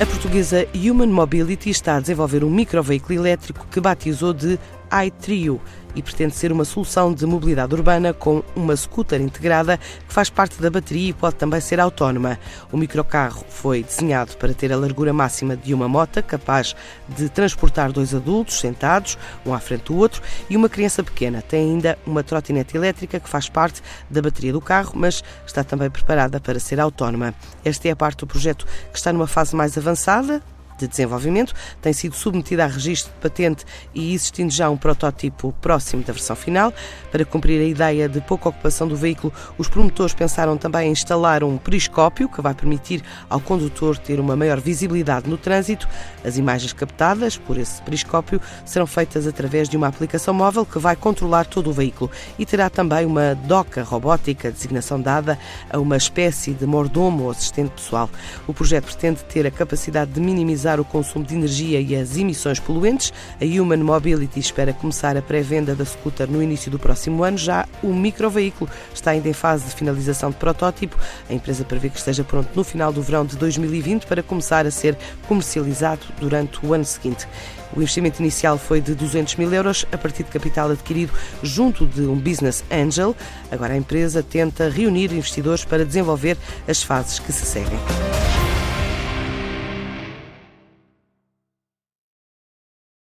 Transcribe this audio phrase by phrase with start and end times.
[0.00, 4.58] A portuguesa Human Mobility está a desenvolver um microveículo elétrico que batizou de
[5.04, 5.60] iTrio
[5.94, 10.60] e pretende ser uma solução de mobilidade urbana com uma scooter integrada que faz parte
[10.60, 12.38] da bateria e pode também ser autónoma.
[12.70, 16.74] O microcarro foi desenhado para ter a largura máxima de uma mota, capaz
[17.08, 21.42] de transportar dois adultos sentados, um à frente do outro, e uma criança pequena.
[21.42, 25.90] Tem ainda uma trotinete elétrica que faz parte da bateria do carro, mas está também
[25.90, 27.34] preparada para ser autónoma.
[27.64, 30.42] Esta é a parte do projeto que está numa fase mais avançada,
[30.80, 36.02] de desenvolvimento, tem sido submetida a registro de patente e existindo já um protótipo próximo
[36.02, 36.72] da versão final.
[37.10, 41.42] Para cumprir a ideia de pouca ocupação do veículo, os promotores pensaram também em instalar
[41.42, 45.88] um periscópio que vai permitir ao condutor ter uma maior visibilidade no trânsito.
[46.24, 50.94] As imagens captadas por esse periscópio serão feitas através de uma aplicação móvel que vai
[50.94, 55.38] controlar todo o veículo e terá também uma doca robótica, designação dada
[55.70, 58.08] a uma espécie de mordomo ou assistente pessoal.
[58.46, 62.16] O projeto pretende ter a capacidade de minimizar minimizar o consumo de energia e as
[62.16, 63.12] emissões poluentes.
[63.40, 67.36] A Human Mobility espera começar a pré-venda da scooter no início do próximo ano.
[67.36, 70.96] Já o microveículo está ainda em fase de finalização de protótipo.
[71.28, 74.70] A empresa prevê que esteja pronto no final do verão de 2020 para começar a
[74.70, 74.96] ser
[75.26, 77.26] comercializado durante o ano seguinte.
[77.74, 81.12] O investimento inicial foi de 200 mil euros a partir de capital adquirido
[81.42, 83.14] junto de um business angel.
[83.50, 87.78] Agora a empresa tenta reunir investidores para desenvolver as fases que se seguem.